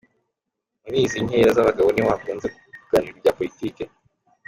[0.83, 3.83] Muri izi nkera z’abagabo niho hakunze kuganirirwa ibya politiki.